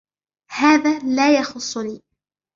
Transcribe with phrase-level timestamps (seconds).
[0.51, 2.01] هذا لا يخصني.